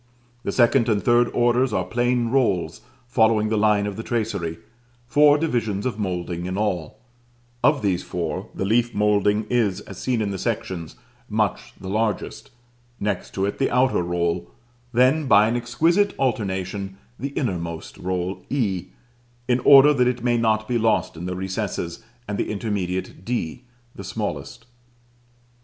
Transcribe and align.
The 0.41 0.51
second 0.51 0.89
and 0.89 1.03
third 1.03 1.29
orders 1.31 1.71
are 1.71 1.83
plain 1.85 2.29
rolls 2.29 2.81
following 3.07 3.49
the 3.49 3.55
line 3.55 3.85
of 3.85 3.97
the 3.97 4.01
tracery; 4.01 4.57
four 5.05 5.37
divisions 5.37 5.85
of 5.85 5.99
moulding 5.99 6.47
in 6.47 6.57
all: 6.57 6.97
of 7.63 7.83
these 7.83 8.01
four, 8.01 8.49
the 8.55 8.65
leaf 8.65 8.95
moulding 8.95 9.45
is, 9.47 9.81
as 9.81 9.99
seen 9.99 10.19
in 10.19 10.31
the 10.31 10.39
sections, 10.39 10.95
much 11.29 11.73
the 11.79 11.87
largest; 11.87 12.49
next 12.99 13.35
to 13.35 13.45
it 13.45 13.59
the 13.59 13.69
outer 13.69 14.01
roll; 14.01 14.49
then, 14.91 15.27
by 15.27 15.47
an 15.47 15.55
exquisite 15.55 16.15
alternation, 16.17 16.97
the 17.19 17.29
innermost 17.35 17.95
roll 17.99 18.43
(e), 18.49 18.85
in 19.47 19.59
order 19.59 19.93
that 19.93 20.07
it 20.07 20.23
may 20.23 20.35
not 20.35 20.67
be 20.67 20.79
lost 20.79 21.15
in 21.15 21.27
the 21.27 21.35
recess 21.35 21.99
and 22.27 22.39
the 22.39 22.49
intermediate 22.49 23.23
(d), 23.23 23.65
the 23.93 24.03
smallest. 24.03 24.65